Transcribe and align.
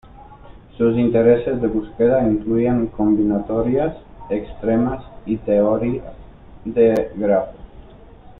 Sus 0.79 0.97
intereses 0.97 1.61
de 1.61 1.67
búsqueda 1.67 2.23
incluyen 2.27 2.87
combinatorias 2.87 3.95
extremas 4.31 5.05
y 5.27 5.37
teoría 5.37 6.13
de 6.65 7.11
grafos. 7.17 7.61